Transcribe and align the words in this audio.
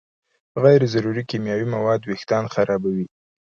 غیر 0.63 0.81
ضروري 0.93 1.23
کیمیاوي 1.29 1.67
مواد 1.75 2.01
وېښتيان 2.03 2.45
خرابوي. 2.53 3.05